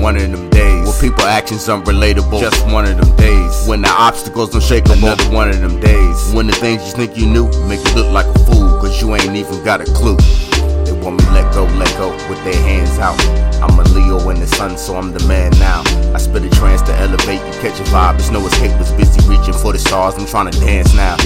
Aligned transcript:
one 0.00 0.16
of 0.16 0.30
them 0.30 0.48
days. 0.50 0.86
Where 0.86 1.00
people 1.00 1.24
actions 1.24 1.66
unrelatable, 1.68 2.40
just 2.40 2.64
one 2.66 2.86
of 2.86 2.96
them 2.96 3.14
days. 3.16 3.66
When 3.66 3.82
the 3.82 3.90
obstacles 3.90 4.50
don't 4.50 4.62
shake 4.62 4.88
another 4.88 5.22
one 5.30 5.50
of 5.50 5.60
them 5.60 5.78
days. 5.80 6.32
When 6.32 6.46
the 6.46 6.54
things 6.54 6.86
you 6.86 6.92
think 6.92 7.16
you 7.16 7.26
knew 7.26 7.46
make 7.68 7.84
you 7.86 7.94
look 7.94 8.12
like 8.12 8.26
a 8.26 8.38
fool, 8.46 8.80
cause 8.80 9.00
you 9.00 9.14
ain't 9.14 9.36
even 9.36 9.62
got 9.64 9.80
a 9.80 9.84
clue. 9.92 10.16
They 10.84 10.92
want 10.92 11.18
me 11.18 11.24
let 11.30 11.52
go, 11.54 11.64
let 11.76 11.90
go 11.98 12.10
with 12.28 12.42
their 12.44 12.54
hands 12.54 12.98
out. 12.98 13.20
I'm 13.62 13.78
a 13.78 13.82
Leo 13.90 14.30
in 14.30 14.40
the 14.40 14.46
sun, 14.46 14.78
so 14.78 14.96
I'm 14.96 15.12
the 15.12 15.24
man 15.26 15.52
now. 15.58 15.82
I 16.14 16.18
spit 16.18 16.44
a 16.44 16.50
trance 16.50 16.82
to 16.82 16.94
elevate 16.96 17.40
you, 17.46 17.52
catch 17.60 17.78
a 17.80 17.84
vibe. 17.84 18.14
It's 18.16 18.30
no 18.30 18.44
escape, 18.46 18.76
was 18.78 18.92
busy 18.92 19.20
reaching 19.28 19.54
for 19.54 19.72
the 19.72 19.78
stars. 19.78 20.14
I'm 20.16 20.26
trying 20.26 20.50
to 20.50 20.60
dance 20.60 20.94
now. 20.94 21.16